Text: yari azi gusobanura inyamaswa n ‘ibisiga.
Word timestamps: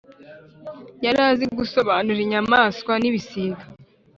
yari 1.05 1.19
azi 1.29 1.45
gusobanura 1.59 2.19
inyamaswa 2.25 2.93
n 3.01 3.03
‘ibisiga. 3.09 3.63